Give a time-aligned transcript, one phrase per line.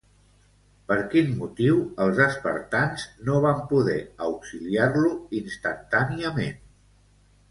[0.91, 5.11] Per quin motiu els espartans no van poder auxiliar-lo
[5.43, 6.57] instantàniament?